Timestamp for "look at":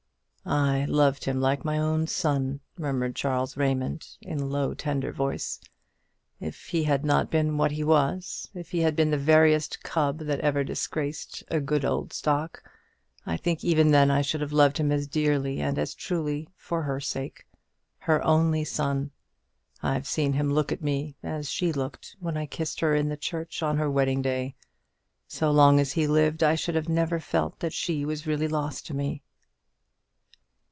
20.51-20.81